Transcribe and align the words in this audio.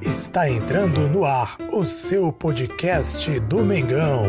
Está 0.00 0.48
entrando 0.48 1.08
no 1.08 1.24
ar 1.24 1.56
o 1.72 1.84
seu 1.84 2.32
podcast 2.32 3.40
do 3.40 3.64
Mengão. 3.64 4.26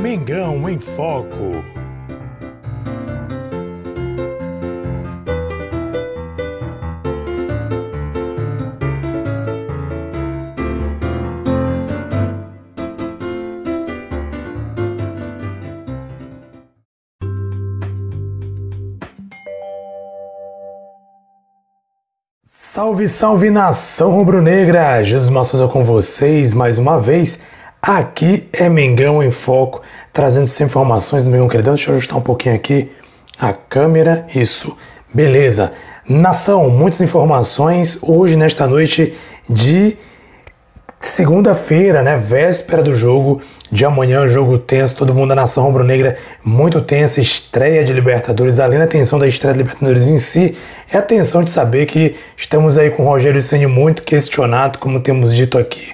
Mengão 0.00 0.66
em 0.70 0.78
Foco. 0.78 1.81
Salve, 22.54 23.08
salve 23.08 23.48
nação 23.48 24.10
rubro-negra! 24.10 25.02
Jesus 25.02 25.30
Massouza 25.30 25.66
com 25.68 25.82
vocês 25.82 26.52
mais 26.52 26.76
uma 26.76 27.00
vez. 27.00 27.42
Aqui 27.80 28.46
é 28.52 28.68
Mengão 28.68 29.22
em 29.22 29.30
Foco, 29.30 29.80
trazendo 30.12 30.46
sempre 30.46 30.72
informações 30.72 31.24
do 31.24 31.30
Mengão 31.30 31.48
Queridão. 31.48 31.74
Deixa 31.74 31.90
eu 31.90 31.96
ajustar 31.96 32.18
um 32.18 32.20
pouquinho 32.20 32.54
aqui 32.54 32.92
a 33.38 33.54
câmera. 33.54 34.26
Isso, 34.34 34.76
beleza. 35.14 35.72
Nação, 36.06 36.68
muitas 36.68 37.00
informações 37.00 37.98
hoje, 38.02 38.36
nesta 38.36 38.66
noite 38.66 39.18
de 39.48 39.96
segunda-feira, 41.00 42.02
né? 42.02 42.18
Véspera 42.18 42.82
do 42.82 42.94
jogo 42.94 43.40
de 43.72 43.86
amanhã, 43.86 44.28
jogo 44.28 44.58
tenso, 44.58 44.94
todo 44.94 45.14
mundo 45.14 45.30
da 45.30 45.34
nação 45.34 45.64
rubro-negra 45.64 46.18
muito 46.44 46.78
tensa, 46.82 47.22
estreia 47.22 47.82
de 47.82 47.90
Libertadores, 47.90 48.60
além 48.60 48.78
da 48.78 48.86
tensão 48.86 49.18
da 49.18 49.26
estreia 49.26 49.54
de 49.54 49.62
Libertadores 49.62 50.06
em 50.08 50.18
si, 50.18 50.54
é 50.92 50.98
a 50.98 51.02
tensão 51.02 51.42
de 51.42 51.50
saber 51.50 51.86
que 51.86 52.14
estamos 52.36 52.76
aí 52.76 52.90
com 52.90 53.04
o 53.04 53.06
Rogério 53.06 53.40
Ceni 53.40 53.66
muito 53.66 54.02
questionado, 54.02 54.78
como 54.78 55.00
temos 55.00 55.34
dito 55.34 55.56
aqui. 55.56 55.88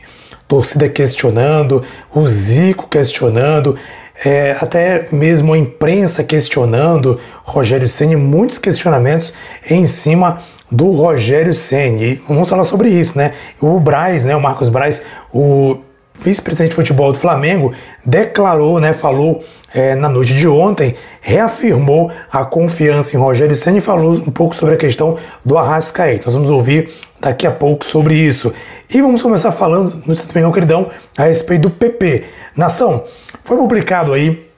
Torcida 0.49 0.89
questionando, 0.89 1.85
o 2.13 2.27
Zico 2.27 2.89
questionando, 2.89 3.77
é, 4.25 4.57
até 4.61 5.07
mesmo 5.13 5.53
a 5.53 5.59
imprensa 5.59 6.25
questionando 6.25 7.21
Rogério 7.45 7.87
Ceni, 7.87 8.17
muitos 8.17 8.59
questionamentos 8.59 9.33
em 9.71 9.87
cima 9.87 10.39
do 10.69 10.91
Rogério 10.91 11.55
Ceni. 11.55 12.21
Vamos 12.27 12.51
falar 12.51 12.65
sobre 12.65 12.89
isso, 12.89 13.17
né? 13.17 13.35
O 13.61 13.79
Braz, 13.79 14.25
né, 14.25 14.35
o 14.35 14.41
Marcos 14.41 14.69
Braz, 14.69 15.05
o 15.33 15.79
vice-presidente 16.21 16.71
de 16.71 16.77
futebol 16.77 17.13
do 17.13 17.19
Flamengo, 17.19 17.73
declarou, 18.05 18.81
né, 18.81 18.93
falou 18.93 19.45
é, 19.73 19.95
na 19.95 20.09
noite 20.09 20.35
de 20.35 20.49
ontem, 20.49 20.95
reafirmou 21.21 22.11
a 22.31 22.45
confiança 22.45 23.17
em 23.17 23.21
Rogério 23.21 23.55
Senna 23.55 23.79
e 23.79 23.81
falou 23.81 24.13
um 24.13 24.31
pouco 24.31 24.55
sobre 24.55 24.75
a 24.75 24.79
questão 24.79 25.17
do 25.45 25.57
Arrascaeta. 25.59 26.25
Nós 26.27 26.35
vamos 26.35 26.51
ouvir 26.51 26.91
daqui 27.21 27.47
a 27.47 27.51
pouco 27.51 27.85
sobre 27.85 28.15
isso. 28.15 28.53
E 28.89 29.01
vamos 29.03 29.21
começar 29.21 29.53
falando 29.53 30.03
no 30.07 30.15
Santo 30.15 30.35
Mengão 30.35 30.53
Queridão 30.53 30.91
a 31.17 31.25
respeito 31.25 31.63
do 31.63 31.71
PP. 31.71 32.25
Nação, 32.57 33.05
foi 33.45 33.57
publicado 33.57 34.13
aí 34.13 34.49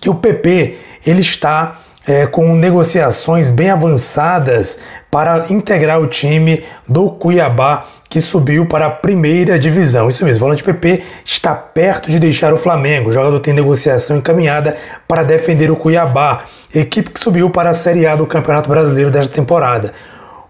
que 0.00 0.08
o 0.08 0.14
PP 0.14 0.78
ele 1.06 1.20
está 1.20 1.80
é, 2.06 2.26
com 2.26 2.54
negociações 2.54 3.50
bem 3.50 3.70
avançadas 3.70 4.80
para 5.14 5.46
integrar 5.48 6.00
o 6.00 6.08
time 6.08 6.64
do 6.88 7.08
Cuiabá 7.08 7.84
que 8.08 8.20
subiu 8.20 8.66
para 8.66 8.86
a 8.86 8.90
primeira 8.90 9.56
divisão. 9.56 10.08
Isso 10.08 10.24
mesmo, 10.24 10.38
o 10.38 10.40
volante 10.40 10.64
PP 10.64 11.04
está 11.24 11.54
perto 11.54 12.10
de 12.10 12.18
deixar 12.18 12.52
o 12.52 12.56
Flamengo. 12.56 13.10
O 13.10 13.12
jogador 13.12 13.38
tem 13.38 13.54
negociação 13.54 14.16
encaminhada 14.16 14.76
para 15.06 15.22
defender 15.22 15.70
o 15.70 15.76
Cuiabá, 15.76 16.46
equipe 16.74 17.10
que 17.10 17.20
subiu 17.20 17.48
para 17.48 17.70
a 17.70 17.74
Série 17.74 18.08
A 18.08 18.16
do 18.16 18.26
Campeonato 18.26 18.68
Brasileiro 18.68 19.08
desta 19.08 19.32
temporada. 19.32 19.92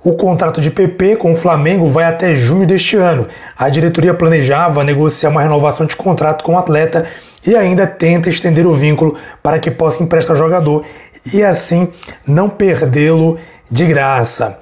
O 0.03 0.15
contrato 0.15 0.63
de 0.63 0.71
PP 0.71 1.17
com 1.17 1.33
o 1.33 1.37
Flamengo 1.37 1.91
vai 1.91 2.05
até 2.05 2.35
junho 2.35 2.67
deste 2.67 2.97
ano. 2.97 3.27
A 3.59 3.69
diretoria 3.69 4.15
planejava 4.15 4.83
negociar 4.83 5.29
uma 5.29 5.43
renovação 5.43 5.85
de 5.85 5.95
contrato 5.95 6.43
com 6.43 6.55
o 6.55 6.59
atleta 6.59 7.07
e 7.47 7.55
ainda 7.55 7.87
tenta 7.87 8.31
estender 8.31 8.67
o 8.67 8.75
vínculo 8.75 9.15
para 9.43 9.59
que 9.59 9.71
possa 9.71 10.03
emprestar 10.03 10.35
o 10.35 10.39
jogador 10.39 10.87
e 11.33 11.43
assim 11.43 11.93
não 12.27 12.49
perdê-lo 12.49 13.39
de 13.71 13.87
graça. 13.87 14.59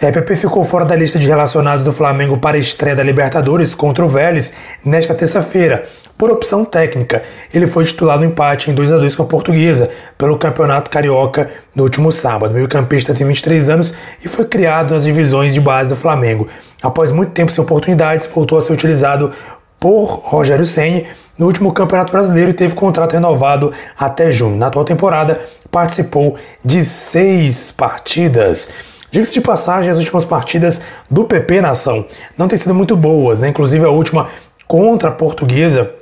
É, 0.00 0.34
ficou 0.34 0.64
fora 0.64 0.84
da 0.84 0.96
lista 0.96 1.16
de 1.16 1.28
relacionados 1.28 1.84
do 1.84 1.92
Flamengo 1.92 2.36
para 2.36 2.56
a 2.56 2.60
estreia 2.60 2.96
da 2.96 3.04
Libertadores 3.04 3.72
contra 3.72 4.04
o 4.04 4.08
Vélez 4.08 4.52
nesta 4.84 5.14
terça-feira, 5.14 5.84
por 6.18 6.28
opção 6.28 6.64
técnica. 6.64 7.22
Ele 7.54 7.68
foi 7.68 7.84
titular 7.84 8.18
no 8.18 8.24
empate 8.24 8.68
em 8.68 8.74
2 8.74 8.90
a 8.90 8.98
2 8.98 9.14
com 9.14 9.22
a 9.22 9.26
Portuguesa 9.26 9.90
pelo 10.18 10.36
Campeonato 10.36 10.90
Carioca 10.90 11.50
no 11.72 11.84
último 11.84 12.10
sábado. 12.10 12.50
O 12.50 12.54
meio-campista 12.54 13.14
tem 13.14 13.24
23 13.24 13.70
anos 13.70 13.94
e 14.24 14.28
foi 14.28 14.44
criado 14.44 14.92
nas 14.92 15.04
divisões 15.04 15.54
de 15.54 15.60
base 15.60 15.90
do 15.90 15.96
Flamengo. 15.96 16.48
Após 16.82 17.12
muito 17.12 17.30
tempo 17.30 17.52
sem 17.52 17.62
oportunidades, 17.62 18.26
voltou 18.26 18.58
a 18.58 18.60
ser 18.60 18.72
utilizado 18.72 19.30
por 19.82 20.22
Rogério 20.24 20.64
Ceni 20.64 21.08
no 21.36 21.46
último 21.46 21.72
Campeonato 21.72 22.12
Brasileiro 22.12 22.52
e 22.52 22.54
teve 22.54 22.72
contrato 22.72 23.14
renovado 23.14 23.72
até 23.98 24.30
junho. 24.30 24.56
Na 24.56 24.68
atual 24.68 24.84
temporada, 24.84 25.40
participou 25.72 26.36
de 26.64 26.84
seis 26.84 27.72
partidas. 27.72 28.70
Diga-se 29.10 29.34
de 29.34 29.40
passagem, 29.40 29.90
as 29.90 29.98
últimas 29.98 30.24
partidas 30.24 30.80
do 31.10 31.24
PP 31.24 31.60
Nação 31.60 32.06
não 32.38 32.46
têm 32.46 32.56
sido 32.56 32.72
muito 32.72 32.96
boas, 32.96 33.40
né? 33.40 33.48
Inclusive 33.48 33.84
a 33.84 33.90
última 33.90 34.28
contra 34.68 35.08
a 35.08 35.12
Portuguesa, 35.12 35.92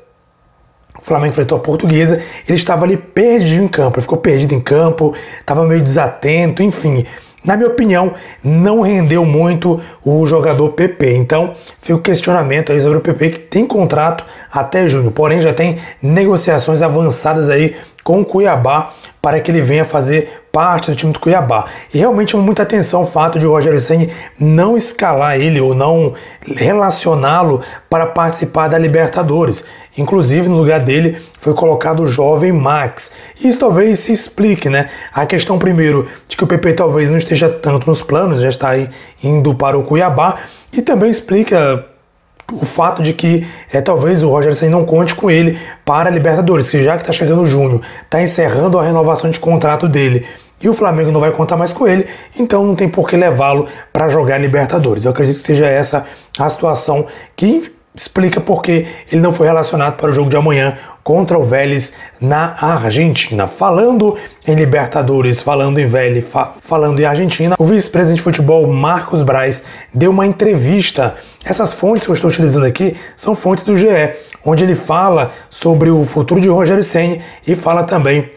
o 0.98 1.00
Flamengo 1.00 1.30
enfrentou 1.30 1.56
a 1.56 1.60
Portuguesa, 1.62 2.22
ele 2.47 2.58
estava 2.58 2.84
ali 2.84 2.98
perdido 2.98 3.64
em 3.64 3.68
campo, 3.68 3.97
ele 3.97 4.02
ficou 4.02 4.18
perdido 4.18 4.54
em 4.54 4.60
campo, 4.60 5.14
estava 5.41 5.64
meio 5.64 5.80
desatento, 5.80 6.62
enfim. 6.62 7.06
Na 7.42 7.56
minha 7.56 7.68
opinião, 7.68 8.12
não 8.44 8.82
rendeu 8.82 9.24
muito 9.24 9.80
o 10.04 10.26
jogador 10.26 10.68
PP. 10.70 11.14
Então, 11.16 11.54
fica 11.80 11.98
o 11.98 12.02
questionamento 12.02 12.70
aí 12.70 12.80
sobre 12.80 12.98
o 12.98 13.00
PP 13.00 13.30
que 13.30 13.38
tem 13.38 13.66
contrato 13.66 14.24
até 14.52 14.86
junho, 14.86 15.10
porém 15.10 15.40
já 15.40 15.52
tem 15.52 15.78
negociações 16.02 16.82
avançadas 16.82 17.48
aí 17.48 17.76
com 18.04 18.20
o 18.20 18.24
Cuiabá 18.24 18.92
para 19.20 19.40
que 19.40 19.50
ele 19.50 19.60
venha 19.60 19.84
fazer 19.84 20.42
parte 20.50 20.90
do 20.90 20.96
time 20.96 21.12
do 21.12 21.18
Cuiabá. 21.18 21.66
E 21.92 21.98
realmente 21.98 22.32
chama 22.32 22.42
muita 22.42 22.62
atenção 22.62 23.02
o 23.02 23.06
fato 23.06 23.38
de 23.38 23.46
o 23.46 23.52
Rogério 23.52 23.80
Senni 23.80 24.12
não 24.38 24.76
escalar 24.76 25.38
ele 25.38 25.60
ou 25.60 25.74
não 25.74 26.14
relacioná-lo 26.56 27.62
para 27.88 28.06
participar 28.06 28.68
da 28.68 28.78
Libertadores. 28.78 29.64
Inclusive, 29.96 30.48
no 30.48 30.56
lugar 30.56 30.80
dele 30.80 31.18
foi 31.40 31.52
colocado 31.54 32.02
o 32.02 32.06
jovem 32.06 32.52
Max. 32.52 33.12
Isso 33.42 33.58
talvez 33.58 34.00
se 34.00 34.12
explique, 34.12 34.68
né? 34.68 34.88
A 35.12 35.26
questão, 35.26 35.58
primeiro, 35.58 36.08
de 36.28 36.36
que 36.36 36.44
o 36.44 36.46
PP 36.46 36.74
talvez 36.74 37.10
não 37.10 37.16
esteja 37.16 37.48
tanto 37.48 37.86
nos 37.86 38.02
planos, 38.02 38.40
já 38.40 38.48
está 38.48 38.70
aí 38.70 38.88
indo 39.22 39.54
para 39.54 39.78
o 39.78 39.82
Cuiabá, 39.82 40.38
e 40.72 40.80
também 40.80 41.10
explica 41.10 41.84
o 42.52 42.64
fato 42.64 43.02
de 43.02 43.12
que 43.12 43.46
é, 43.72 43.80
talvez 43.80 44.22
o 44.22 44.28
Roger 44.28 44.52
não 44.68 44.84
conte 44.84 45.14
com 45.14 45.30
ele 45.30 45.58
para 45.84 46.08
a 46.08 46.12
Libertadores, 46.12 46.70
que 46.70 46.82
já 46.82 46.96
que 46.96 47.02
está 47.02 47.12
chegando 47.12 47.46
junho, 47.46 47.80
está 48.02 48.20
encerrando 48.20 48.78
a 48.78 48.82
renovação 48.82 49.30
de 49.30 49.38
contrato 49.38 49.88
dele 49.88 50.26
e 50.62 50.68
o 50.68 50.74
Flamengo 50.74 51.10
não 51.10 51.20
vai 51.20 51.30
contar 51.32 51.56
mais 51.56 51.72
com 51.72 51.88
ele, 51.88 52.06
então 52.38 52.64
não 52.64 52.74
tem 52.74 52.88
por 52.88 53.08
que 53.08 53.16
levá-lo 53.16 53.66
para 53.92 54.08
jogar 54.08 54.38
Libertadores. 54.38 55.04
Eu 55.04 55.10
acredito 55.10 55.36
que 55.36 55.42
seja 55.42 55.66
essa 55.66 56.06
a 56.38 56.48
situação 56.48 57.06
que 57.34 57.72
explica 57.94 58.40
por 58.40 58.62
que 58.62 58.86
ele 59.10 59.20
não 59.20 59.32
foi 59.32 59.46
relacionado 59.46 59.96
para 59.96 60.10
o 60.10 60.12
jogo 60.12 60.30
de 60.30 60.36
amanhã 60.36 60.78
contra 61.02 61.38
o 61.38 61.44
Vélez 61.44 61.96
na 62.20 62.56
Argentina. 62.60 63.46
Falando 63.46 64.16
em 64.46 64.54
Libertadores, 64.54 65.42
falando 65.42 65.78
em 65.78 65.86
Vélez, 65.86 66.24
fa 66.24 66.52
falando 66.60 67.00
em 67.00 67.04
Argentina, 67.04 67.56
o 67.58 67.64
vice-presidente 67.64 68.18
de 68.18 68.22
futebol 68.22 68.66
Marcos 68.66 69.22
Braz 69.22 69.64
deu 69.92 70.10
uma 70.10 70.26
entrevista. 70.26 71.16
Essas 71.44 71.72
fontes 71.72 72.04
que 72.04 72.10
eu 72.10 72.14
estou 72.14 72.30
utilizando 72.30 72.66
aqui 72.66 72.96
são 73.16 73.34
fontes 73.34 73.64
do 73.64 73.76
GE, 73.76 73.86
onde 74.44 74.62
ele 74.62 74.76
fala 74.76 75.32
sobre 75.48 75.90
o 75.90 76.04
futuro 76.04 76.40
de 76.40 76.48
Rogério 76.48 76.84
Senna 76.84 77.18
e 77.46 77.56
fala 77.56 77.82
também 77.82 78.30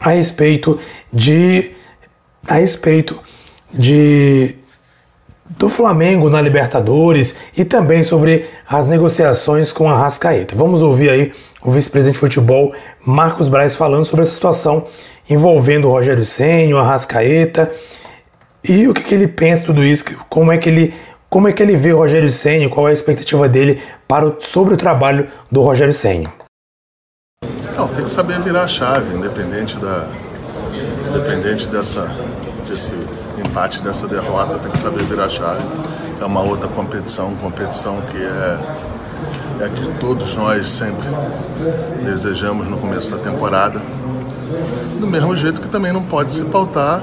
a 0.00 0.10
respeito 0.10 0.80
de 1.12 1.72
a 2.48 2.54
respeito 2.54 3.20
de 3.72 4.56
do 5.58 5.68
Flamengo 5.68 6.30
na 6.30 6.40
Libertadores 6.40 7.36
e 7.56 7.64
também 7.64 8.02
sobre 8.02 8.46
as 8.68 8.86
negociações 8.86 9.72
com 9.72 9.88
a 9.88 9.96
Rascaeta. 9.96 10.54
Vamos 10.56 10.82
ouvir 10.82 11.10
aí 11.10 11.32
o 11.62 11.70
vice-presidente 11.70 12.14
de 12.14 12.20
futebol 12.20 12.72
Marcos 13.04 13.48
Braz 13.48 13.74
falando 13.74 14.04
sobre 14.04 14.22
essa 14.22 14.34
situação 14.34 14.86
envolvendo 15.28 15.88
o 15.88 15.90
Rogério 15.90 16.24
Senna, 16.24 16.80
a 16.80 16.82
Rascaeta 16.82 17.72
e 18.62 18.86
o 18.86 18.94
que, 18.94 19.02
que, 19.02 19.14
ele 19.14 19.26
pensa 19.26 19.64
tudo 19.64 19.84
isso, 19.84 20.04
como 20.28 20.52
é 20.52 20.58
que 20.58 20.68
ele 20.68 20.94
como 21.28 21.48
é 21.48 21.52
que 21.52 21.62
ele 21.62 21.74
vê 21.76 21.94
o 21.94 21.96
Rogério 21.96 22.30
Senna, 22.30 22.68
qual 22.68 22.86
é 22.86 22.90
a 22.90 22.92
expectativa 22.92 23.48
dele 23.48 23.80
para 24.06 24.26
o, 24.26 24.36
sobre 24.40 24.74
o 24.74 24.76
trabalho 24.76 25.28
do 25.50 25.62
Rogério 25.62 25.94
Senna. 25.94 26.30
Não, 27.74 27.88
tem 27.88 28.04
que 28.04 28.10
saber 28.10 28.38
virar 28.40 28.64
a 28.64 28.68
chave, 28.68 29.16
independente 29.16 29.76
da 29.78 30.06
independente 31.08 31.66
dessa 31.68 32.14
desse 32.68 32.94
empate 33.52 33.82
dessa 33.82 34.08
derrota, 34.08 34.58
tem 34.58 34.70
que 34.70 34.78
saber 34.78 35.02
virar 35.04 35.28
chave. 35.28 35.62
É 36.18 36.24
uma 36.24 36.40
outra 36.40 36.68
competição, 36.68 37.34
competição 37.36 38.00
que 38.10 38.16
é, 38.16 38.58
é 39.60 39.68
que 39.68 39.98
todos 40.00 40.34
nós 40.34 40.70
sempre 40.70 41.06
desejamos 42.02 42.66
no 42.66 42.78
começo 42.78 43.10
da 43.10 43.18
temporada. 43.18 43.78
Do 44.98 45.06
mesmo 45.06 45.36
jeito 45.36 45.60
que 45.60 45.68
também 45.68 45.92
não 45.92 46.02
pode 46.02 46.32
se 46.32 46.44
pautar 46.44 47.02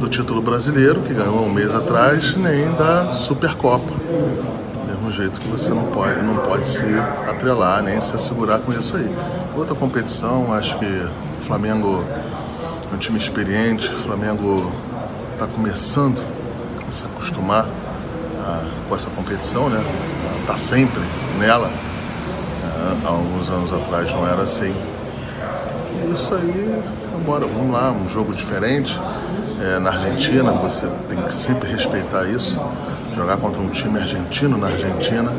do 0.00 0.08
título 0.08 0.40
brasileiro, 0.40 1.02
que 1.02 1.12
ganhou 1.12 1.44
um 1.44 1.52
mês 1.52 1.74
atrás, 1.74 2.34
nem 2.34 2.72
da 2.72 3.10
Supercopa. 3.10 3.92
Do 3.92 4.86
mesmo 4.86 5.12
jeito 5.12 5.38
que 5.38 5.48
você 5.48 5.68
não 5.74 5.84
pode, 5.84 6.22
não 6.22 6.36
pode 6.36 6.66
se 6.66 6.82
atrelar, 7.28 7.82
nem 7.82 8.00
se 8.00 8.14
assegurar 8.14 8.60
com 8.60 8.72
isso 8.72 8.96
aí. 8.96 9.14
Outra 9.54 9.74
competição, 9.74 10.50
acho 10.54 10.78
que 10.78 10.86
o 10.86 11.40
Flamengo 11.40 12.02
é 12.90 12.94
um 12.94 12.98
time 12.98 13.18
experiente, 13.18 13.92
o 13.92 13.96
Flamengo 13.96 14.72
está 15.42 15.46
começando 15.46 16.22
a 16.86 16.92
se 16.92 17.06
acostumar 17.06 17.66
a, 18.44 18.62
com 18.86 18.94
essa 18.94 19.08
competição, 19.08 19.70
né? 19.70 19.82
Está 20.42 20.58
sempre 20.58 21.00
nela. 21.38 21.70
É, 22.62 23.06
há 23.06 23.08
alguns 23.08 23.48
anos 23.48 23.72
atrás 23.72 24.12
não 24.12 24.28
era 24.28 24.42
assim. 24.42 24.74
Isso 26.12 26.34
aí, 26.34 26.82
bora, 27.24 27.46
vamos 27.46 27.72
lá, 27.72 27.90
um 27.90 28.06
jogo 28.06 28.34
diferente. 28.34 29.00
É, 29.62 29.78
na 29.78 29.90
Argentina, 29.90 30.52
você 30.52 30.86
tem 31.08 31.22
que 31.22 31.34
sempre 31.34 31.70
respeitar 31.70 32.26
isso. 32.26 32.60
Jogar 33.14 33.38
contra 33.38 33.62
um 33.62 33.70
time 33.70 33.98
argentino 33.98 34.58
na 34.58 34.66
Argentina, 34.66 35.32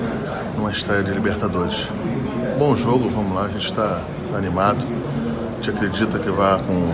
numa 0.58 0.72
estreia 0.72 1.04
de 1.04 1.12
Libertadores. 1.12 1.88
Bom 2.58 2.76
jogo, 2.76 3.08
vamos 3.08 3.36
lá, 3.36 3.44
a 3.44 3.50
gente 3.50 3.66
está 3.66 4.02
animado. 4.36 4.84
A 4.84 5.56
gente 5.58 5.70
acredita 5.70 6.18
que 6.18 6.32
vai 6.32 6.58
com, 6.58 6.92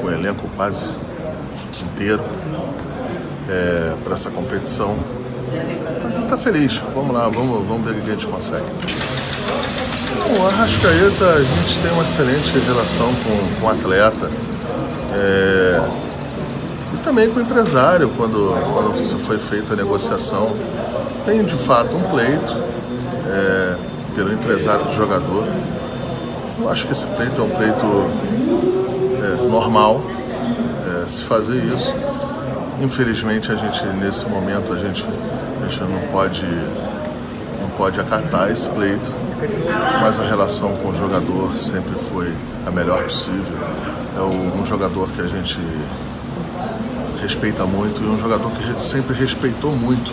com 0.00 0.06
o 0.06 0.12
elenco 0.12 0.48
quase 0.56 0.86
inteiro 1.82 2.22
é, 3.48 3.94
para 4.02 4.14
essa 4.14 4.30
competição. 4.30 4.96
Está 6.22 6.38
feliz, 6.38 6.82
vamos 6.94 7.14
lá, 7.14 7.28
vamos, 7.28 7.66
vamos 7.66 7.84
ver 7.84 7.92
o 7.92 8.02
que 8.02 8.10
a 8.10 8.12
gente 8.12 8.26
consegue. 8.26 8.64
Bom, 10.36 10.46
a 10.46 10.50
Rascaeta, 10.50 11.24
a 11.26 11.42
gente 11.42 11.78
tem 11.80 11.92
uma 11.92 12.02
excelente 12.02 12.58
relação 12.66 13.12
com, 13.14 13.60
com 13.60 13.66
o 13.66 13.70
atleta. 13.70 14.30
É, 15.12 15.80
e 16.94 16.96
também 16.98 17.30
com 17.30 17.38
o 17.38 17.42
empresário, 17.42 18.10
quando, 18.16 18.52
quando 18.72 19.18
foi 19.18 19.38
feita 19.38 19.74
a 19.74 19.76
negociação. 19.76 20.50
Tem 21.26 21.42
de 21.44 21.54
fato 21.54 21.96
um 21.96 22.02
pleito 22.02 22.56
é, 23.28 23.76
pelo 24.14 24.32
empresário 24.32 24.84
do 24.86 24.92
jogador. 24.92 25.46
Eu 26.60 26.68
acho 26.68 26.86
que 26.86 26.92
esse 26.92 27.06
pleito 27.06 27.40
é 27.40 27.44
um 27.44 27.50
pleito 27.50 27.86
é, 29.22 29.48
normal 29.48 30.00
se 31.08 31.22
fazer 31.22 31.62
isso. 31.64 31.94
Infelizmente 32.80 33.50
a 33.50 33.54
gente 33.54 33.84
nesse 33.86 34.26
momento 34.26 34.72
a 34.72 34.78
gente, 34.78 35.04
a 35.04 35.68
gente 35.68 35.82
não 35.84 36.00
pode 36.12 36.44
não 37.60 37.70
pode 37.76 38.00
acatar 38.00 38.50
esse 38.50 38.68
pleito, 38.68 39.10
mas 40.00 40.20
a 40.20 40.24
relação 40.24 40.74
com 40.76 40.88
o 40.88 40.94
jogador 40.94 41.56
sempre 41.56 41.94
foi 41.94 42.32
a 42.66 42.70
melhor 42.70 43.02
possível. 43.04 43.56
É 44.16 44.20
um 44.20 44.64
jogador 44.64 45.08
que 45.08 45.20
a 45.20 45.26
gente 45.26 45.58
respeita 47.20 47.64
muito 47.64 48.02
e 48.02 48.06
um 48.06 48.18
jogador 48.18 48.50
que 48.50 48.82
sempre 48.82 49.14
respeitou 49.14 49.72
muito 49.72 50.12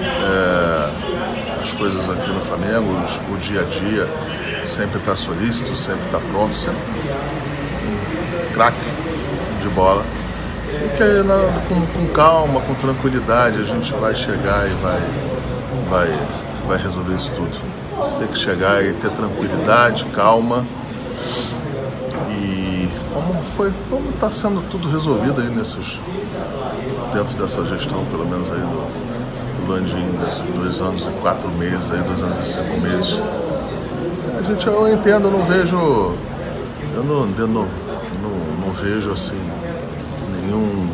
é, 0.00 1.60
as 1.60 1.72
coisas 1.72 2.08
aqui 2.08 2.30
no 2.30 2.40
Flamengo, 2.40 2.86
o 3.32 3.36
dia 3.38 3.60
a 3.60 3.64
dia, 3.64 4.08
sempre 4.64 4.98
está 4.98 5.16
solícito, 5.16 5.76
sempre 5.76 6.04
está 6.06 6.18
pronto, 6.30 6.54
sempre 6.54 6.78
um 7.88 8.54
craque 8.54 8.76
de 9.62 9.68
bola. 9.70 10.04
E 10.74 10.88
que 10.96 11.68
com, 11.68 11.86
com, 11.86 12.12
calma, 12.12 12.60
com 12.60 12.74
tranquilidade, 12.74 13.60
a 13.60 13.64
gente 13.64 13.92
vai 13.94 14.14
chegar 14.14 14.66
e 14.66 14.74
vai, 14.82 15.00
vai, 15.88 16.18
vai 16.66 16.78
resolver 16.78 17.14
isso 17.14 17.30
tudo. 17.32 17.56
Tem 18.18 18.26
que 18.26 18.38
chegar 18.38 18.84
e 18.84 18.92
ter 18.94 19.10
tranquilidade, 19.10 20.04
calma. 20.06 20.66
E 22.30 22.88
como 23.12 23.42
foi, 23.44 23.72
como 23.88 24.10
está 24.10 24.30
sendo 24.30 24.62
tudo 24.68 24.88
resolvido 24.90 25.40
aí 25.40 25.48
nesses, 25.48 26.00
dentro 27.12 27.36
dessa 27.36 27.64
gestão, 27.66 28.04
pelo 28.06 28.26
menos 28.26 28.48
aí 28.50 28.60
do, 28.60 29.64
do 29.64 29.72
Landim, 29.72 30.10
desses 30.24 30.42
dois 30.50 30.80
anos 30.80 31.06
e 31.06 31.20
quatro 31.20 31.48
meses, 31.52 31.90
aí, 31.92 32.02
dois 32.02 32.20
anos 32.22 32.38
e 32.38 32.44
cinco 32.44 32.80
meses. 32.80 33.20
A 34.38 34.42
gente, 34.42 34.66
eu 34.66 34.92
entendo, 34.92 35.28
eu 35.28 35.30
não 35.30 35.44
vejo, 35.44 35.76
eu 35.76 37.04
não, 37.04 37.32
eu 37.38 37.46
não, 37.46 37.66
não, 38.20 38.66
não 38.66 38.72
vejo 38.72 39.12
assim 39.12 39.53
nenhum, 40.44 40.90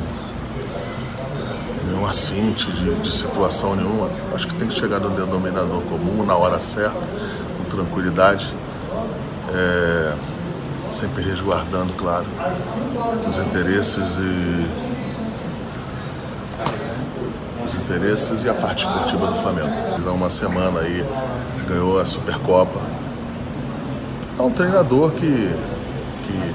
nenhum 1.87 2.07
assinte 2.07 2.71
de, 2.73 2.95
de, 2.97 3.13
situação 3.13 3.75
nenhuma. 3.75 4.11
Acho 4.35 4.47
que 4.47 4.55
tem 4.55 4.69
que 4.69 4.75
chegar 4.75 5.01
no 5.01 5.11
denominador 5.11 5.83
comum, 5.83 6.25
na 6.25 6.35
hora 6.35 6.61
certa, 6.61 6.99
com 7.59 7.65
tranquilidade, 7.65 8.53
é, 9.53 10.15
sempre 10.89 11.23
resguardando, 11.23 11.93
claro, 11.95 12.27
os 13.27 13.37
interesses 13.39 14.19
e 14.19 14.91
os 17.65 17.75
interesses 17.75 18.43
e 18.43 18.49
a 18.49 18.55
parte 18.55 18.87
esportiva 18.87 19.27
do 19.27 19.35
Flamengo. 19.35 19.71
Há 20.07 20.11
uma 20.13 20.31
semana 20.31 20.81
aí 20.81 21.05
ganhou 21.69 22.01
a 22.01 22.05
Supercopa. 22.05 22.81
É 24.39 24.43
um 24.43 24.51
treinador 24.51 25.11
que, 25.13 25.51
que, 26.27 26.55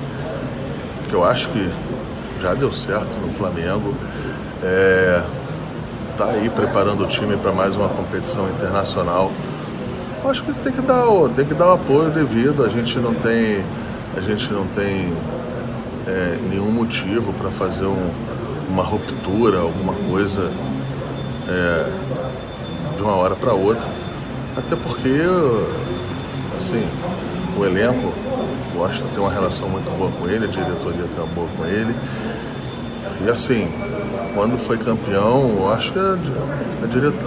que 1.07 1.13
eu 1.13 1.23
acho 1.23 1.49
que 1.49 1.71
já 2.45 2.53
deu 2.53 2.71
certo 2.71 3.09
no 3.19 3.31
Flamengo. 3.31 3.95
É, 4.61 5.23
tá 6.15 6.25
aí 6.25 6.47
preparando 6.47 7.03
o 7.03 7.07
time 7.07 7.35
para 7.37 7.51
mais 7.51 7.75
uma 7.75 7.89
competição 7.89 8.47
internacional. 8.49 9.31
Acho 10.23 10.43
que 10.43 10.53
tem 10.53 10.71
que 10.71 10.81
dar, 10.81 11.05
tem 11.35 11.43
que 11.43 11.55
dar 11.55 11.69
o 11.69 11.73
apoio 11.73 12.11
devido. 12.11 12.63
A 12.63 12.69
gente 12.69 12.99
não 12.99 13.15
tem, 13.15 13.65
a 14.15 14.21
gente 14.21 14.53
não 14.53 14.67
tem 14.67 15.11
é, 16.05 16.37
nenhum 16.47 16.69
motivo 16.69 17.33
para 17.33 17.49
fazer 17.49 17.85
um, 17.85 18.11
uma 18.69 18.83
ruptura, 18.83 19.61
alguma 19.61 19.93
coisa 20.07 20.51
é, 21.49 21.89
de 22.95 23.01
uma 23.01 23.15
hora 23.15 23.35
para 23.35 23.53
outra. 23.53 23.87
Até 24.55 24.75
porque, 24.75 25.19
assim, 26.55 26.87
o 27.57 27.65
elenco 27.65 28.13
gosta, 28.75 29.03
tem 29.13 29.19
uma 29.19 29.31
relação 29.31 29.67
muito 29.67 29.89
boa 29.97 30.11
com 30.11 30.27
ele, 30.29 30.45
a 30.45 30.47
diretoria 30.47 31.05
tem 31.05 31.17
uma 31.17 31.33
boa 31.33 31.47
com 31.57 31.65
ele. 31.65 31.95
E 33.23 33.29
assim, 33.29 33.67
quando 34.33 34.57
foi 34.57 34.77
campeão, 34.77 35.71
acho 35.71 35.93
que 35.93 35.99
a, 35.99 36.17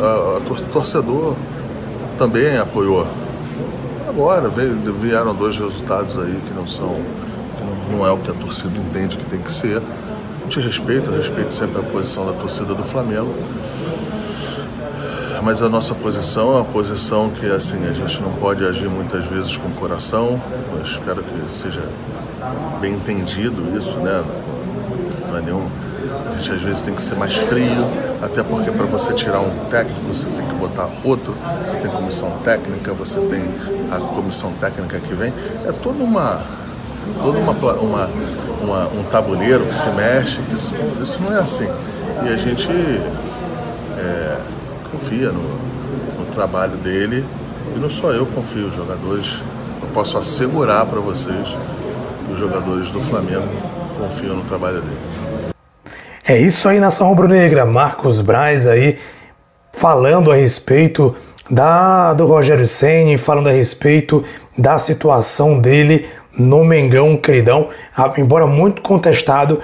a, 0.01 0.05
a, 0.05 0.37
a 0.37 0.41
torcedor 0.73 1.35
também 2.19 2.59
apoiou. 2.59 3.07
Agora 4.09 4.49
veio, 4.49 4.75
vieram 4.95 5.35
dois 5.35 5.59
resultados 5.59 6.19
aí 6.19 6.41
que 6.47 6.53
não 6.53 6.67
são, 6.67 6.97
que 7.57 7.93
não, 7.93 8.07
é 8.07 8.11
o 8.11 8.19
que 8.19 8.31
a 8.31 8.35
torcida 8.35 8.79
entende 8.79 9.17
que 9.17 9.25
tem 9.25 9.41
que 9.41 9.53
ser. 9.53 9.79
A 9.79 10.45
gente 10.45 10.61
respeita, 10.61 11.11
eu 11.11 11.17
respeito 11.17 11.55
sempre 11.55 11.81
a 11.81 11.83
posição 11.83 12.27
da 12.27 12.33
torcida 12.33 12.75
do 12.75 12.83
Flamengo. 12.83 13.33
Mas 15.43 15.63
a 15.63 15.69
nossa 15.69 15.95
posição 15.95 16.53
é 16.53 16.57
uma 16.57 16.65
posição 16.65 17.31
que 17.31 17.47
assim, 17.47 17.87
a 17.87 17.93
gente 17.93 18.21
não 18.21 18.33
pode 18.33 18.67
agir 18.67 18.89
muitas 18.89 19.25
vezes 19.25 19.57
com 19.57 19.69
o 19.69 19.73
coração. 19.73 20.41
Eu 20.75 20.83
espero 20.83 21.23
que 21.23 21.51
seja 21.51 21.83
bem 22.81 22.95
entendido 22.95 23.63
isso, 23.79 23.99
né? 23.99 24.23
Não 25.29 25.39
é 25.39 25.41
nenhum. 25.41 25.67
A 26.31 26.39
gente 26.39 26.53
às 26.53 26.63
vezes 26.63 26.81
tem 26.81 26.95
que 26.95 27.03
ser 27.03 27.17
mais 27.17 27.37
frio, 27.37 27.85
até 28.23 28.43
porque 28.43 28.71
para 28.71 28.87
você 28.87 29.13
tirar 29.13 29.41
um 29.41 29.51
técnico 29.71 30.01
você 30.09 30.27
tem 30.27 30.47
que 30.47 30.55
botar 30.55 30.89
outro, 31.05 31.35
você 31.65 31.77
tem 31.77 31.91
comissão 31.91 32.31
técnica, 32.43 32.93
você 32.93 33.19
tem 33.21 33.43
a 33.91 33.99
comissão 34.15 34.53
técnica 34.55 34.99
que 34.99 35.15
vem. 35.15 35.33
É 35.67 35.73
toda 35.73 36.03
uma. 36.03 36.41
Toda 37.23 37.39
uma, 37.39 37.53
uma, 37.53 38.11
uma 38.63 38.89
um 38.89 39.03
tabuleiro 39.05 39.65
que 39.65 39.75
se 39.75 39.89
mexe, 39.91 40.41
isso, 40.53 40.73
isso 41.01 41.23
não 41.23 41.35
é 41.35 41.41
assim. 41.41 41.69
E 42.25 42.29
a 42.29 42.37
gente 42.37 42.69
é, 43.99 44.39
confia 44.91 45.33
no, 45.33 45.43
no 46.19 46.27
trabalho 46.35 46.77
dele 46.77 47.25
e 47.77 47.79
não 47.79 47.89
só 47.89 48.13
eu 48.13 48.27
confio, 48.27 48.67
os 48.67 48.75
jogadores, 48.75 49.41
eu 49.83 49.89
posso 49.89 50.19
assegurar 50.19 50.87
para 50.87 51.01
vocês 51.01 51.49
que 52.27 52.33
os 52.33 52.39
jogadores 52.39 52.91
do 52.91 53.01
Flamengo 53.01 53.49
confiam 53.99 54.37
no 54.37 54.45
trabalho 54.45 54.81
dele. 54.81 54.99
É 56.31 56.37
isso 56.37 56.69
aí, 56.69 56.79
nação 56.79 57.09
rubro-negra. 57.09 57.65
Marcos 57.65 58.21
Braz 58.21 58.67
aí 58.67 58.99
falando 59.73 60.31
a 60.31 60.35
respeito 60.35 61.17
da 61.51 62.13
do 62.13 62.27
Rogério 62.27 62.67
Ceni, 62.67 63.17
falando 63.17 63.49
a 63.49 63.53
respeito 63.53 64.23
da 64.57 64.77
situação 64.77 65.59
dele 65.59 66.05
no 66.39 66.63
Mengão, 66.63 67.17
queridão. 67.17 67.71
Ah, 67.97 68.13
embora 68.19 68.47
muito 68.47 68.83
contestado, 68.83 69.63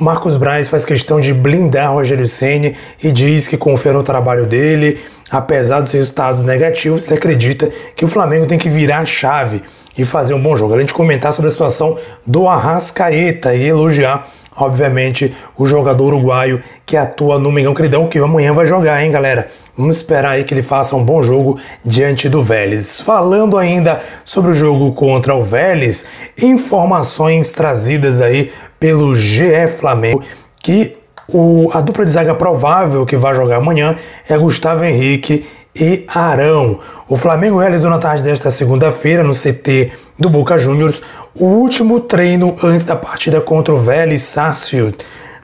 Marcos 0.00 0.38
Braz 0.38 0.70
faz 0.70 0.86
questão 0.86 1.20
de 1.20 1.34
blindar 1.34 1.92
Rogério 1.92 2.26
Ceni 2.26 2.74
e 3.02 3.12
diz 3.12 3.46
que 3.46 3.58
confia 3.58 3.92
no 3.92 4.02
trabalho 4.02 4.46
dele, 4.46 4.98
apesar 5.30 5.80
dos 5.80 5.92
resultados 5.92 6.42
negativos, 6.42 7.04
ele 7.04 7.16
acredita 7.16 7.70
que 7.94 8.06
o 8.06 8.08
Flamengo 8.08 8.46
tem 8.46 8.56
que 8.56 8.70
virar 8.70 9.00
a 9.00 9.04
chave 9.04 9.62
e 9.98 10.02
fazer 10.06 10.32
um 10.32 10.40
bom 10.40 10.56
jogo. 10.56 10.72
Além 10.72 10.86
de 10.86 10.94
comentar 10.94 11.34
sobre 11.34 11.48
a 11.48 11.50
situação 11.50 11.98
do 12.26 12.48
Arrascaeta 12.48 13.54
e 13.54 13.64
elogiar 13.64 14.30
obviamente, 14.56 15.34
o 15.56 15.66
jogador 15.66 16.06
uruguaio 16.06 16.62
que 16.84 16.96
atua 16.96 17.38
no 17.38 17.52
Mengão 17.52 17.74
Cridão, 17.74 18.08
que 18.08 18.18
amanhã 18.18 18.52
vai 18.52 18.66
jogar, 18.66 19.02
hein, 19.02 19.10
galera? 19.10 19.48
Vamos 19.76 19.96
esperar 19.96 20.32
aí 20.32 20.44
que 20.44 20.54
ele 20.54 20.62
faça 20.62 20.96
um 20.96 21.04
bom 21.04 21.22
jogo 21.22 21.58
diante 21.84 22.28
do 22.28 22.42
Vélez. 22.42 23.00
Falando 23.00 23.58
ainda 23.58 24.00
sobre 24.24 24.52
o 24.52 24.54
jogo 24.54 24.92
contra 24.92 25.34
o 25.34 25.42
Vélez, 25.42 26.06
informações 26.40 27.52
trazidas 27.52 28.22
aí 28.22 28.50
pelo 28.80 29.14
GE 29.14 29.66
Flamengo 29.78 30.22
que 30.62 30.96
o, 31.28 31.70
a 31.74 31.80
dupla 31.80 32.04
de 32.04 32.10
zaga 32.10 32.34
provável 32.34 33.04
que 33.04 33.16
vai 33.16 33.34
jogar 33.34 33.56
amanhã 33.56 33.96
é 34.28 34.38
Gustavo 34.38 34.84
Henrique 34.84 35.46
e 35.74 36.04
Arão. 36.08 36.80
O 37.08 37.16
Flamengo 37.16 37.58
realizou 37.58 37.90
na 37.90 37.98
tarde 37.98 38.22
desta 38.22 38.50
segunda-feira 38.50 39.22
no 39.22 39.32
CT 39.32 39.92
do 40.18 40.30
Boca 40.30 40.56
Juniors 40.56 41.02
o 41.38 41.44
último 41.44 42.00
treino 42.00 42.56
antes 42.62 42.86
da 42.86 42.96
partida 42.96 43.40
contra 43.40 43.74
o 43.74 43.78
Vélez 43.78 44.22
Sarsfield, 44.22 44.96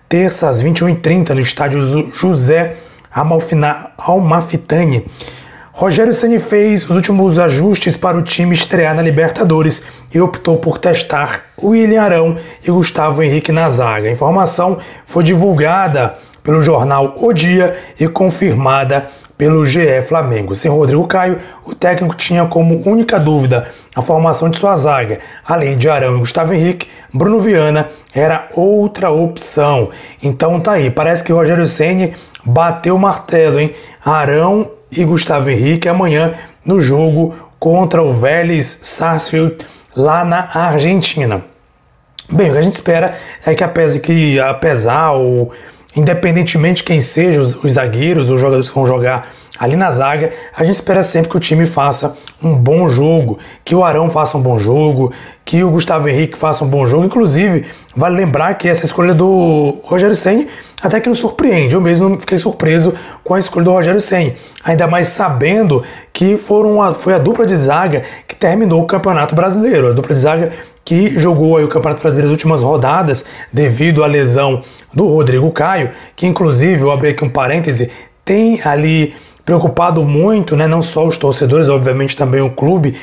terça 0.09 0.49
às 0.49 0.65
21h30 0.65 1.31
no 1.31 1.41
estádio 1.41 2.11
José 2.15 2.77
Almafitani. 3.99 5.07
Rogério 5.71 6.15
Ceni 6.15 6.39
fez 6.39 6.85
os 6.85 6.97
últimos 6.97 7.39
ajustes 7.39 7.97
para 7.97 8.17
o 8.17 8.23
time 8.23 8.55
estrear 8.55 8.95
na 8.95 9.03
Libertadores 9.03 9.85
e 10.13 10.21
optou 10.21 10.59
por 10.59 10.79
testar 10.79 11.45
William 11.63 12.03
Arão 12.03 12.37
e 12.63 12.71
Gustavo 12.71 13.23
Henrique 13.23 13.53
na 13.53 13.69
zaga. 13.69 14.09
A 14.09 14.13
informação 14.13 14.79
foi 15.07 15.25
divulgada 15.25 16.15
pelo 16.43 16.61
jornal 16.61 17.15
O 17.17 17.33
Dia 17.33 17.77
e 17.99 18.07
confirmada 18.09 19.09
pelo 19.43 19.67
GE 19.67 20.01
Flamengo. 20.03 20.55
Sem 20.55 20.71
Rodrigo 20.71 21.05
Caio, 21.09 21.41
o 21.65 21.75
técnico 21.75 22.15
tinha 22.15 22.47
como 22.47 22.81
única 22.89 23.19
dúvida 23.19 23.73
a 23.93 24.01
formação 24.01 24.49
de 24.49 24.57
sua 24.57 24.77
zaga. 24.77 25.19
Além 25.45 25.77
de 25.77 25.91
Arão 25.91 26.15
e 26.15 26.19
Gustavo 26.21 26.55
Henrique, 26.55 26.87
Bruno 27.13 27.41
Viana 27.41 27.91
era 28.15 28.47
outra 28.55 29.11
opção. 29.11 29.91
Então 30.23 30.61
tá 30.61 30.75
aí, 30.75 30.91
parece 30.91 31.25
que 31.25 31.33
o 31.33 31.37
Rogério 31.37 31.67
Ceni 31.67 32.15
bateu 32.45 32.95
o 32.95 32.99
martelo, 33.01 33.59
hein? 33.59 33.73
Arão 34.05 34.71
e 34.93 35.05
Gustavo 35.05 35.51
Henrique 35.51 35.89
amanhã 35.89 36.35
no 36.65 36.81
jogo 36.81 37.35
contra 37.59 38.01
o 38.01 38.13
Vélez 38.13 38.79
Sarsfield 38.85 39.57
lá 39.97 40.25
na 40.25 40.51
Argentina. 40.55 41.43
Bem, 42.31 42.49
o 42.49 42.53
que 42.53 42.59
a 42.59 42.63
gente 42.63 42.75
espera 42.75 43.17
é 43.45 43.57
que 43.57 43.65
apesar 43.65 43.99
que 43.99 44.39
apesar 44.39 45.11
ou 45.11 45.53
independentemente 45.95 46.79
de 46.79 46.85
quem 46.85 47.01
seja 47.01 47.41
os, 47.41 47.55
os 47.63 47.73
zagueiros, 47.73 48.31
os 48.31 48.41
jogadores 48.41 48.69
que 48.69 48.75
vão 48.75 48.87
jogar 48.87 49.33
ali 49.59 49.77
na 49.77 49.91
zaga, 49.91 50.33
a 50.57 50.65
gente 50.65 50.75
espera 50.75 51.03
sempre 51.03 51.31
que 51.31 51.37
o 51.37 51.41
time 51.41 51.67
faça 51.67 52.17
um 52.43 52.55
bom 52.55 52.89
jogo, 52.89 53.39
que 53.65 53.75
o 53.75 53.85
Arão 53.85 54.09
faça 54.09 54.37
um 54.37 54.43
bom 54.43 54.59
jogo, 54.59 55.13
que 55.45 55.63
o 55.63 55.71
Gustavo 55.71 56.09
Henrique 56.09 56.37
faça 56.37 56.65
um 56.65 56.69
bom 56.69 56.87
jogo. 56.87 57.05
Inclusive, 57.05 57.67
vale 57.95 58.17
lembrar 58.17 58.55
que 58.55 58.69
essa 58.69 58.85
escolha 58.85 59.15
do 59.15 59.79
Rogério 59.85 60.17
Senni 60.17 60.49
até 60.83 61.01
que 61.01 61.09
nos 61.09 61.19
surpreende. 61.19 61.75
Eu 61.75 61.81
mesmo 61.81 62.19
fiquei 62.19 62.37
surpreso 62.37 62.93
com 63.23 63.35
a 63.35 63.39
escolha 63.39 63.65
do 63.65 63.73
Rogério 63.73 64.01
Senni, 64.01 64.35
ainda 64.65 64.87
mais 64.87 65.09
sabendo 65.09 65.85
que 66.13 66.37
foram 66.37 66.83
a, 66.83 66.93
foi 66.93 67.15
a 67.15 67.19
dupla 67.19 67.47
de 67.47 67.57
zaga 67.57 68.03
que 68.27 68.35
terminou 68.35 68.83
o 68.83 68.87
Campeonato 68.87 69.35
Brasileiro, 69.35 69.89
a 69.89 69.93
dupla 69.93 70.13
de 70.13 70.21
zaga 70.21 70.53
que 70.85 71.17
jogou 71.19 71.57
aí 71.57 71.65
o 71.65 71.69
Campeonato 71.69 72.03
Brasileiro 72.03 72.31
nas 72.31 72.37
últimas 72.37 72.61
rodadas 72.61 73.25
devido 73.53 74.03
à 74.03 74.07
lesão 74.07 74.63
do 74.93 75.07
Rodrigo 75.07 75.51
Caio, 75.53 75.91
que 76.17 76.27
inclusive, 76.27 76.83
eu 76.83 76.91
abri 76.91 77.11
aqui 77.11 77.25
um 77.25 77.31
parêntese, 77.31 77.91
tem 78.25 78.61
ali 78.65 79.15
preocupado 79.45 80.05
muito, 80.05 80.57
né, 80.57 80.67
não 80.67 80.83
só 80.83 81.07
os 81.07 81.19
torcedores, 81.19 81.69
obviamente 81.69 82.17
também 82.17 82.41
o 82.41 82.51
clube, 82.51 82.97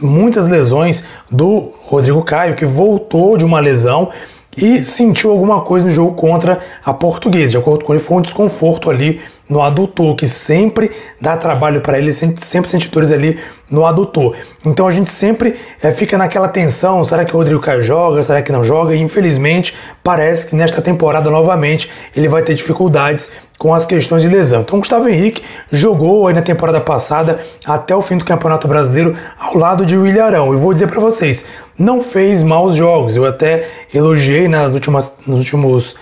muitas 0.00 0.46
lesões 0.46 1.04
do 1.30 1.72
Rodrigo 1.82 2.22
Caio, 2.22 2.54
que 2.54 2.64
voltou 2.64 3.36
de 3.36 3.44
uma 3.44 3.60
lesão 3.60 4.10
e 4.56 4.84
sentiu 4.84 5.30
alguma 5.30 5.60
coisa 5.60 5.86
no 5.86 5.92
jogo 5.92 6.14
contra 6.14 6.60
a 6.84 6.92
Portuguesa. 6.92 7.52
De 7.52 7.58
acordo 7.58 7.84
com 7.84 7.92
ele, 7.92 8.02
foi 8.02 8.18
um 8.18 8.22
desconforto 8.22 8.90
ali 8.90 9.20
no 9.48 9.60
adutor, 9.60 10.14
que 10.16 10.26
sempre 10.26 10.90
dá 11.20 11.36
trabalho 11.36 11.80
para 11.80 11.98
ele, 11.98 12.12
sempre 12.12 12.70
sente 12.70 12.88
dores 12.88 13.12
ali 13.12 13.38
no 13.70 13.84
adutor. 13.84 14.36
Então 14.64 14.86
a 14.86 14.90
gente 14.90 15.10
sempre 15.10 15.56
é, 15.82 15.90
fica 15.90 16.16
naquela 16.16 16.48
tensão: 16.48 17.04
será 17.04 17.24
que 17.24 17.34
o 17.34 17.38
Rodrigo 17.38 17.60
Caio 17.60 17.82
joga? 17.82 18.22
Será 18.22 18.40
que 18.42 18.52
não 18.52 18.64
joga? 18.64 18.94
E 18.94 19.00
infelizmente 19.00 19.74
parece 20.02 20.46
que 20.46 20.56
nesta 20.56 20.80
temporada 20.80 21.30
novamente 21.30 21.90
ele 22.16 22.28
vai 22.28 22.42
ter 22.42 22.54
dificuldades 22.54 23.30
com 23.58 23.74
as 23.74 23.86
questões 23.86 24.22
de 24.22 24.28
lesão. 24.28 24.62
Então 24.62 24.78
Gustavo 24.78 25.08
Henrique 25.08 25.42
jogou 25.70 26.26
aí 26.26 26.34
na 26.34 26.42
temporada 26.42 26.80
passada 26.80 27.40
até 27.64 27.94
o 27.94 28.02
fim 28.02 28.16
do 28.16 28.24
Campeonato 28.24 28.66
Brasileiro 28.66 29.14
ao 29.38 29.56
lado 29.56 29.86
de 29.86 29.96
William 29.96 30.24
Arão. 30.24 30.54
E 30.54 30.56
vou 30.56 30.72
dizer 30.72 30.88
para 30.88 31.00
vocês, 31.00 31.46
não 31.78 32.00
fez 32.00 32.42
maus 32.42 32.74
jogos. 32.74 33.14
Eu 33.16 33.26
até 33.26 33.68
elogiei 33.92 34.48
nas 34.48 34.72
últimas 34.72 35.16
nos 35.26 35.40
últimos 35.40 35.96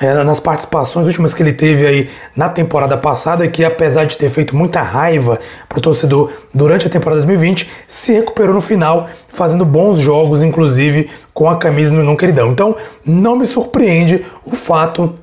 é, 0.00 0.24
nas 0.24 0.40
participações 0.40 1.06
últimas 1.06 1.32
que 1.32 1.42
ele 1.42 1.52
teve 1.52 1.86
aí 1.86 2.10
na 2.34 2.48
temporada 2.48 2.96
passada, 2.96 3.46
que 3.46 3.64
apesar 3.64 4.06
de 4.06 4.16
ter 4.16 4.28
feito 4.28 4.56
muita 4.56 4.82
raiva 4.82 5.38
para 5.68 5.78
o 5.78 5.82
torcedor 5.82 6.32
durante 6.52 6.86
a 6.86 6.90
temporada 6.90 7.20
2020, 7.20 7.70
se 7.86 8.12
recuperou 8.12 8.54
no 8.54 8.60
final, 8.60 9.08
fazendo 9.28 9.64
bons 9.64 9.98
jogos, 9.98 10.42
inclusive 10.42 11.10
com 11.32 11.48
a 11.48 11.56
camisa 11.56 11.90
do 11.90 11.96
Mengão 11.96 12.16
Queridão. 12.16 12.50
Então, 12.50 12.76
não 13.04 13.36
me 13.36 13.46
surpreende 13.46 14.24
o 14.44 14.56
fato 14.56 15.14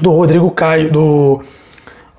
do 0.00 0.10
Rodrigo 0.10 0.50
Caio, 0.50 0.92
do 0.92 1.42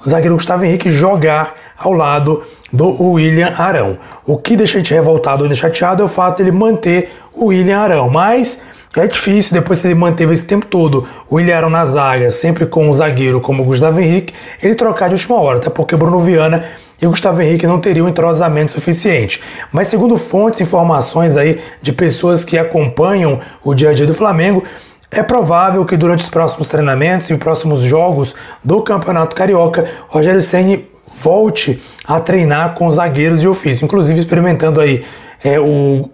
zagueiro 0.07 0.35
Gustavo 0.35 0.65
Henrique 0.65 0.89
jogar 0.89 1.55
ao 1.77 1.93
lado 1.93 2.43
do 2.71 3.01
William 3.03 3.53
Arão. 3.57 3.97
O 4.25 4.37
que 4.37 4.55
deixa 4.55 4.77
a 4.77 4.81
gente 4.81 4.93
revoltado 4.93 5.45
e 5.45 5.55
chateado 5.55 6.01
é 6.01 6.05
o 6.05 6.09
fato 6.09 6.37
de 6.37 6.43
ele 6.43 6.51
manter 6.51 7.11
o 7.33 7.47
William 7.47 7.79
Arão, 7.79 8.09
mas 8.09 8.63
é 8.95 9.05
difícil, 9.05 9.53
depois 9.53 9.81
que 9.81 9.87
ele 9.87 9.95
manteve 9.95 10.33
esse 10.33 10.45
tempo 10.45 10.65
todo 10.65 11.07
o 11.29 11.35
William 11.35 11.57
Arão 11.57 11.69
na 11.69 11.85
zaga, 11.85 12.31
sempre 12.31 12.65
com 12.65 12.89
um 12.89 12.93
zagueiro 12.93 13.39
como 13.39 13.61
o 13.61 13.65
Gustavo 13.65 13.99
Henrique, 13.99 14.33
ele 14.61 14.73
trocar 14.73 15.09
de 15.09 15.15
última 15.15 15.39
hora, 15.39 15.57
até 15.59 15.69
porque 15.69 15.95
Bruno 15.95 16.19
Viana 16.19 16.65
e 17.01 17.05
o 17.05 17.11
Gustavo 17.11 17.41
Henrique 17.41 17.67
não 17.67 17.79
teriam 17.79 18.09
entrosamento 18.09 18.71
suficiente. 18.71 19.41
Mas 19.71 19.87
segundo 19.87 20.17
fontes, 20.17 20.59
informações 20.59 21.37
aí 21.37 21.61
de 21.81 21.93
pessoas 21.93 22.43
que 22.43 22.57
acompanham 22.57 23.39
o 23.63 23.73
dia 23.73 23.91
a 23.91 23.93
dia 23.93 24.07
do 24.07 24.13
Flamengo, 24.13 24.63
é 25.11 25.23
provável 25.23 25.85
que 25.85 25.95
durante 25.95 26.23
os 26.23 26.29
próximos 26.29 26.67
treinamentos 26.67 27.29
e 27.29 27.33
os 27.33 27.39
próximos 27.39 27.81
jogos 27.81 28.35
do 28.63 28.81
Campeonato 28.81 29.35
Carioca, 29.35 29.85
Rogério 30.07 30.41
Ceni 30.41 30.87
volte 31.19 31.81
a 32.05 32.19
treinar 32.19 32.73
com 32.73 32.89
zagueiros 32.89 33.41
de 33.41 33.47
ofício, 33.47 33.85
inclusive 33.85 34.19
experimentando 34.19 34.79
aí 34.79 35.03
é, 35.43 35.59
o 35.59 36.09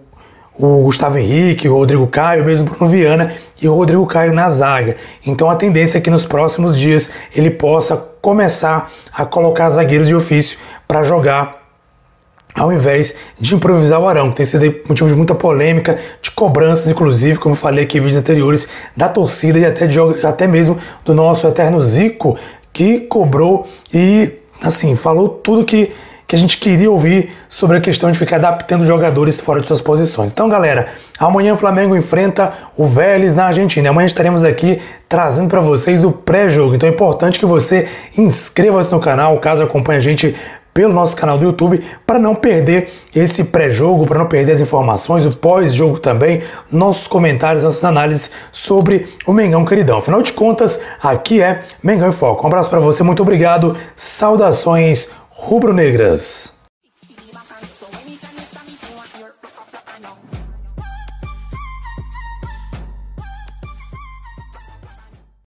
o 0.58 0.82
Gustavo 0.82 1.18
Henrique, 1.18 1.68
o 1.68 1.74
Rodrigo 1.74 2.06
Caio, 2.06 2.44
mesmo 2.44 2.70
Bruno 2.70 2.90
Viana 2.90 3.34
e 3.60 3.68
o 3.68 3.74
Rodrigo 3.74 4.06
Caio 4.06 4.32
na 4.32 4.48
zaga. 4.48 4.96
Então 5.24 5.50
a 5.50 5.56
tendência 5.56 5.98
é 5.98 6.00
que 6.00 6.10
nos 6.10 6.24
próximos 6.24 6.78
dias 6.78 7.12
ele 7.34 7.50
possa 7.50 7.96
começar 8.20 8.90
a 9.12 9.24
colocar 9.24 9.68
zagueiros 9.70 10.08
de 10.08 10.14
ofício 10.14 10.58
para 10.86 11.04
jogar 11.04 11.66
ao 12.54 12.72
invés 12.72 13.16
de 13.38 13.54
improvisar 13.54 14.00
o 14.00 14.08
Arão, 14.08 14.30
que 14.30 14.36
tem 14.36 14.46
sido 14.46 14.64
motivo 14.88 15.10
de 15.10 15.14
muita 15.14 15.34
polêmica, 15.34 15.98
de 16.22 16.30
cobranças, 16.30 16.88
inclusive, 16.88 17.38
como 17.38 17.54
eu 17.54 17.58
falei 17.58 17.84
aqui 17.84 17.98
em 17.98 18.00
vídeos 18.00 18.16
anteriores, 18.16 18.66
da 18.96 19.08
torcida 19.08 19.58
e 19.58 19.64
até, 19.66 19.86
de, 19.86 19.98
até 20.24 20.46
mesmo 20.46 20.78
do 21.04 21.14
nosso 21.14 21.46
eterno 21.46 21.80
Zico, 21.82 22.38
que 22.72 23.00
cobrou 23.00 23.68
e, 23.92 24.32
assim, 24.62 24.96
falou 24.96 25.28
tudo 25.28 25.64
que 25.66 25.92
que 26.26 26.34
a 26.34 26.38
gente 26.38 26.58
queria 26.58 26.90
ouvir 26.90 27.32
sobre 27.48 27.76
a 27.76 27.80
questão 27.80 28.10
de 28.10 28.18
ficar 28.18 28.36
adaptando 28.36 28.84
jogadores 28.84 29.40
fora 29.40 29.60
de 29.60 29.68
suas 29.68 29.80
posições. 29.80 30.32
Então, 30.32 30.48
galera, 30.48 30.88
amanhã 31.18 31.54
o 31.54 31.56
Flamengo 31.56 31.96
enfrenta 31.96 32.52
o 32.76 32.86
Vélez 32.86 33.34
na 33.34 33.46
Argentina. 33.46 33.90
Amanhã 33.90 34.06
estaremos 34.06 34.42
aqui 34.42 34.80
trazendo 35.08 35.48
para 35.48 35.60
vocês 35.60 36.04
o 36.04 36.10
pré-jogo. 36.10 36.74
Então 36.74 36.88
é 36.88 36.92
importante 36.92 37.38
que 37.38 37.46
você 37.46 37.88
inscreva-se 38.16 38.90
no 38.90 39.00
canal, 39.00 39.38
caso 39.38 39.62
acompanhe 39.62 39.98
a 39.98 40.02
gente 40.02 40.34
pelo 40.76 40.92
nosso 40.92 41.16
canal 41.16 41.38
do 41.38 41.44
YouTube 41.44 41.82
para 42.06 42.18
não 42.18 42.34
perder 42.34 42.92
esse 43.14 43.44
pré-jogo, 43.44 44.04
para 44.04 44.18
não 44.18 44.26
perder 44.26 44.52
as 44.52 44.60
informações, 44.60 45.24
o 45.24 45.34
pós-jogo 45.34 45.98
também, 45.98 46.42
nossos 46.70 47.06
comentários, 47.06 47.64
nossas 47.64 47.82
análises 47.82 48.30
sobre 48.52 49.08
o 49.26 49.32
Mengão 49.32 49.64
Queridão. 49.64 49.96
Afinal 49.96 50.20
de 50.20 50.34
contas, 50.34 50.82
aqui 51.02 51.40
é 51.40 51.62
Mengão 51.82 52.08
em 52.08 52.12
Foco. 52.12 52.44
Um 52.44 52.48
abraço 52.48 52.68
para 52.68 52.78
você, 52.78 53.02
muito 53.02 53.22
obrigado, 53.22 53.74
saudações 53.94 55.10
rubro-negras. 55.36 56.55